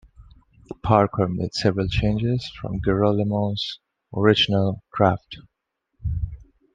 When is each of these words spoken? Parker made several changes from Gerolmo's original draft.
Parker 0.81 1.27
made 1.27 1.53
several 1.53 1.87
changes 1.87 2.49
from 2.59 2.81
Gerolmo's 2.81 3.77
original 4.15 4.81
draft. 4.97 5.37